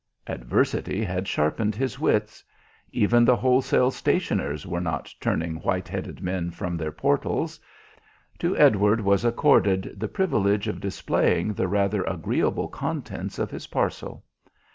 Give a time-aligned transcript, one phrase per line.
[0.25, 2.43] Adversity had sharpened his wits.
[2.91, 7.59] Even the wholesale stationers were not turning white headed men from their portals.
[8.39, 14.25] To Edward was accorded the privilege of displaying the rather agreeable contents of his parcel.